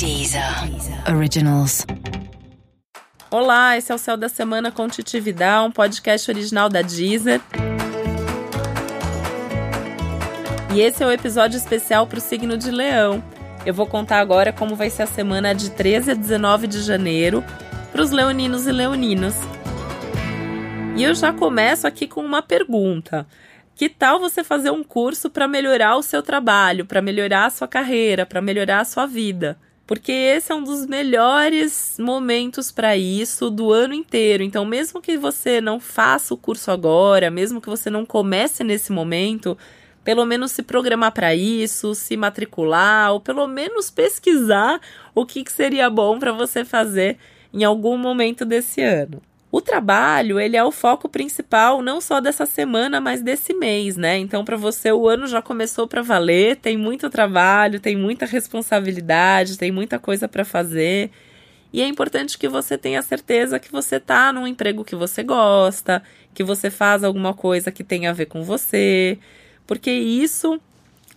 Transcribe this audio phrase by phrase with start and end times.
[0.00, 0.42] Deezer
[1.14, 1.86] Originals.
[3.30, 7.38] Olá, esse é o Céu da Semana com Titividade, um podcast original da Deezer.
[10.74, 13.22] E esse é o episódio especial para o signo de Leão.
[13.66, 17.44] Eu vou contar agora como vai ser a semana de 13 a 19 de janeiro
[17.92, 19.34] para os leoninos e leoninas.
[20.96, 23.26] E eu já começo aqui com uma pergunta.
[23.74, 27.68] Que tal você fazer um curso para melhorar o seu trabalho, para melhorar a sua
[27.68, 29.58] carreira, para melhorar a sua vida?
[29.90, 34.40] Porque esse é um dos melhores momentos para isso do ano inteiro.
[34.40, 38.92] Então, mesmo que você não faça o curso agora, mesmo que você não comece nesse
[38.92, 39.58] momento,
[40.04, 44.80] pelo menos se programar para isso, se matricular, ou pelo menos pesquisar
[45.12, 47.18] o que, que seria bom para você fazer
[47.52, 49.20] em algum momento desse ano.
[49.52, 54.16] O trabalho, ele é o foco principal não só dessa semana, mas desse mês, né?
[54.16, 59.58] Então, para você, o ano já começou para valer, tem muito trabalho, tem muita responsabilidade,
[59.58, 61.10] tem muita coisa para fazer.
[61.72, 66.02] E é importante que você tenha certeza que você tá num emprego que você gosta,
[66.32, 69.18] que você faz alguma coisa que tem a ver com você,
[69.66, 70.60] porque isso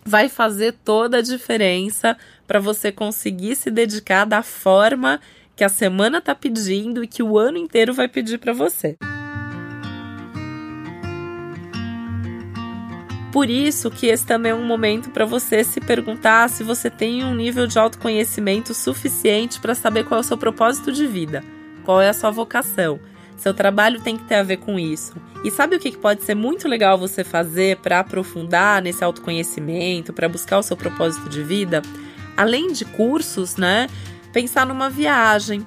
[0.04, 2.16] vai fazer toda a diferença
[2.46, 5.20] para você conseguir se dedicar da forma
[5.56, 8.96] que a semana está pedindo e que o ano inteiro vai pedir para você.
[13.34, 17.24] Por isso que esse também é um momento para você se perguntar se você tem
[17.24, 21.42] um nível de autoconhecimento suficiente para saber qual é o seu propósito de vida,
[21.84, 23.00] qual é a sua vocação.
[23.36, 25.14] Seu trabalho tem que ter a ver com isso.
[25.42, 30.28] E sabe o que pode ser muito legal você fazer para aprofundar nesse autoconhecimento, para
[30.28, 31.82] buscar o seu propósito de vida?
[32.36, 33.88] Além de cursos, né?
[34.34, 35.64] Pensar numa viagem.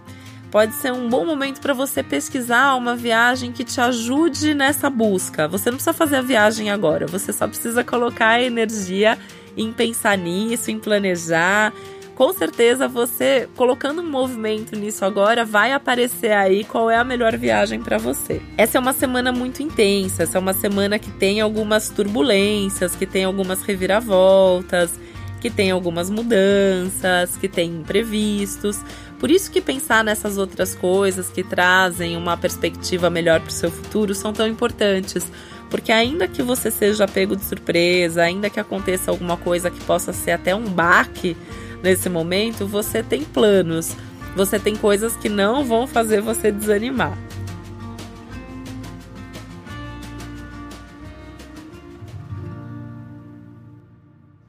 [0.52, 5.48] Pode ser um bom momento para você pesquisar uma viagem que te ajude nessa busca.
[5.48, 9.18] Você não precisa fazer a viagem agora, você só precisa colocar a energia
[9.56, 11.74] em pensar nisso, em planejar.
[12.16, 17.38] Com certeza você colocando um movimento nisso agora vai aparecer aí qual é a melhor
[17.38, 18.42] viagem para você.
[18.58, 23.06] Essa é uma semana muito intensa, essa é uma semana que tem algumas turbulências, que
[23.06, 25.00] tem algumas reviravoltas
[25.48, 28.82] que tem algumas mudanças, que tem imprevistos.
[29.18, 33.72] Por isso que pensar nessas outras coisas que trazem uma perspectiva melhor para o seu
[33.72, 35.32] futuro são tão importantes.
[35.70, 40.12] Porque ainda que você seja pego de surpresa, ainda que aconteça alguma coisa que possa
[40.12, 41.38] ser até um baque
[41.82, 43.96] nesse momento, você tem planos.
[44.36, 47.18] Você tem coisas que não vão fazer você desanimar.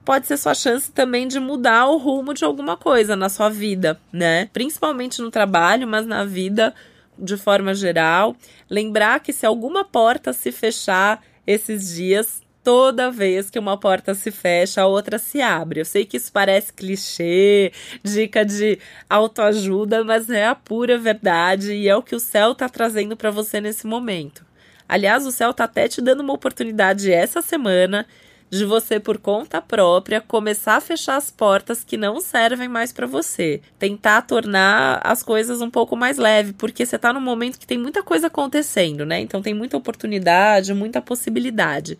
[0.08, 4.00] Pode ser sua chance também de mudar o rumo de alguma coisa na sua vida,
[4.10, 4.48] né?
[4.54, 6.74] Principalmente no trabalho, mas na vida
[7.18, 8.34] de forma geral.
[8.70, 14.30] Lembrar que se alguma porta se fechar esses dias, toda vez que uma porta se
[14.30, 15.80] fecha, a outra se abre.
[15.80, 17.70] Eu sei que isso parece clichê,
[18.02, 18.78] dica de
[19.10, 23.30] autoajuda, mas é a pura verdade e é o que o céu está trazendo para
[23.30, 24.42] você nesse momento.
[24.88, 28.06] Aliás, o céu está até te dando uma oportunidade essa semana
[28.50, 33.06] de você por conta própria começar a fechar as portas que não servem mais para
[33.06, 33.60] você.
[33.78, 37.78] Tentar tornar as coisas um pouco mais leve, porque você tá num momento que tem
[37.78, 39.20] muita coisa acontecendo, né?
[39.20, 41.98] Então tem muita oportunidade, muita possibilidade.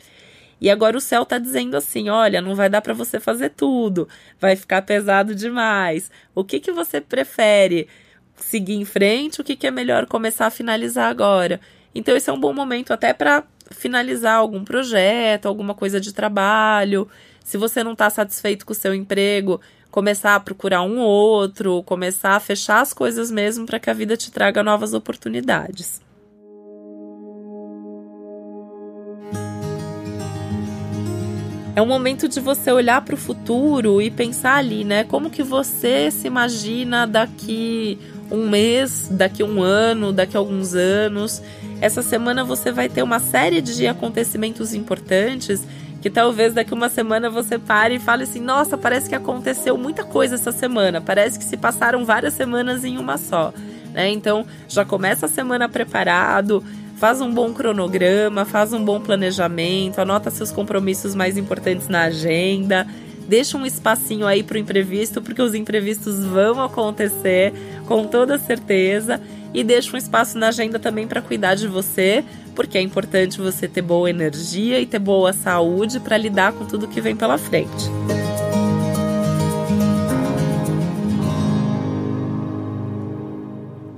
[0.61, 4.09] E agora o céu tá dizendo assim: olha, não vai dar para você fazer tudo,
[4.41, 6.11] vai ficar pesado demais.
[6.35, 7.89] O que que você prefere?
[8.37, 9.41] Seguir em frente?
[9.41, 11.61] O que que é melhor começar a finalizar agora?
[11.99, 13.43] Então esse é um bom momento até para
[13.73, 17.09] finalizar algum projeto, alguma coisa de trabalho.
[17.43, 19.61] Se você não está satisfeito com o seu emprego,
[19.91, 24.17] começar a procurar um outro, começar a fechar as coisas mesmo para que a vida
[24.17, 26.01] te traga novas oportunidades.
[31.75, 35.03] É um momento de você olhar para o futuro e pensar ali, né?
[35.03, 37.99] Como que você se imagina daqui
[38.31, 41.43] um mês, daqui um ano, daqui alguns anos.
[41.81, 45.63] Essa semana você vai ter uma série de acontecimentos importantes
[46.01, 50.05] que talvez daqui uma semana você pare e fale assim: nossa, parece que aconteceu muita
[50.05, 53.53] coisa essa semana, parece que se passaram várias semanas em uma só.
[53.93, 54.11] Né?
[54.11, 56.63] Então já começa a semana preparado,
[56.97, 62.87] faz um bom cronograma, faz um bom planejamento, anota seus compromissos mais importantes na agenda
[63.29, 67.53] deixa um espacinho aí para o imprevisto, porque os imprevistos vão acontecer
[67.89, 69.21] com toda certeza.
[69.53, 72.23] E deixa um espaço na agenda também para cuidar de você,
[72.55, 76.87] porque é importante você ter boa energia e ter boa saúde para lidar com tudo
[76.87, 77.89] que vem pela frente.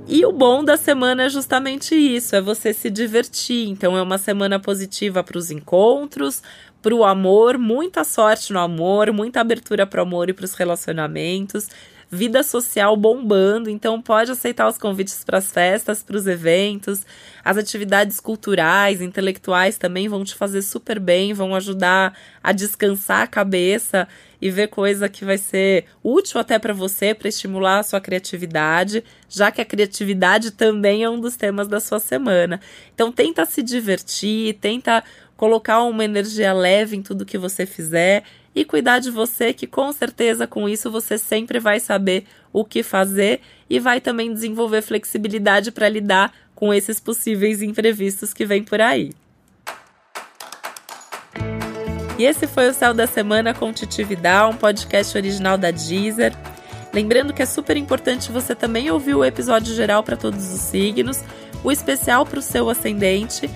[0.07, 3.67] E o bom da semana é justamente isso, é você se divertir.
[3.67, 6.41] Então é uma semana positiva para os encontros,
[6.81, 11.69] pro amor, muita sorte no amor, muita abertura pro amor e pros relacionamentos.
[12.11, 17.05] Vida social bombando, então pode aceitar os convites para as festas, para os eventos.
[17.43, 22.13] As atividades culturais, intelectuais também vão te fazer super bem, vão ajudar
[22.43, 24.09] a descansar a cabeça
[24.41, 29.05] e ver coisa que vai ser útil até para você, para estimular a sua criatividade,
[29.29, 32.59] já que a criatividade também é um dos temas da sua semana.
[32.93, 35.01] Então tenta se divertir, tenta
[35.41, 38.21] colocar uma energia leve em tudo que você fizer
[38.53, 42.83] e cuidar de você, que com certeza com isso você sempre vai saber o que
[42.83, 48.79] fazer e vai também desenvolver flexibilidade para lidar com esses possíveis imprevistos que vêm por
[48.79, 49.13] aí.
[52.19, 56.35] E esse foi o Céu da Semana com Titi Vidal, um podcast original da Deezer.
[56.93, 61.23] Lembrando que é super importante você também ouvir o episódio geral para todos os signos,
[61.63, 63.49] o especial para o seu ascendente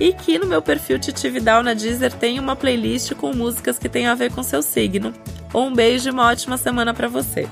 [0.00, 3.88] e que no meu perfil Titi Vidal na Deezer tem uma playlist com músicas que
[3.88, 5.12] tem a ver com seu signo.
[5.54, 7.46] Um beijo e uma ótima semana para você.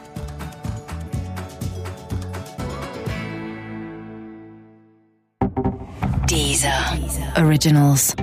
[6.27, 6.99] Deezer.
[6.99, 7.45] Deezer.
[7.45, 8.15] Originals.